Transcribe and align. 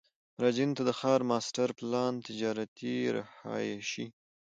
مراجعینو 0.37 0.75
ته 0.77 0.83
د 0.85 0.91
ښار 0.99 1.21
ماسټر 1.31 1.69
پلان، 1.77 2.13
تجارتي، 2.27 2.95
رهایشي، 3.15 4.05